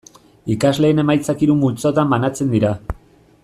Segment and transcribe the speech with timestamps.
[0.53, 2.73] Ikasleen emaitzak hiru multzotan banatzen dira.